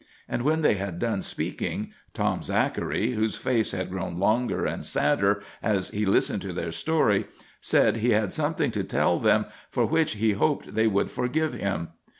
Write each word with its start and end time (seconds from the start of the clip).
And 0.27 0.41
when 0.41 0.63
they 0.63 0.73
had 0.73 0.97
done 0.97 1.21
speaking, 1.21 1.93
Tom 2.15 2.41
Zachary, 2.41 3.11
whose 3.11 3.35
face 3.35 3.69
had 3.69 3.91
grown 3.91 4.17
longer 4.17 4.65
and 4.65 4.83
sadder 4.83 5.43
as 5.61 5.89
he 5.89 6.07
listened 6.07 6.41
to 6.41 6.53
their 6.53 6.71
story, 6.71 7.27
said 7.61 7.97
he 7.97 8.09
had 8.09 8.33
something 8.33 8.71
to 8.71 8.83
tell 8.83 9.19
them 9.19 9.45
for 9.69 9.85
which 9.85 10.13
he 10.15 10.31
hoped 10.31 10.73
they 10.73 10.87
would 10.87 11.11
forgive 11.11 11.53
him. 11.53 11.89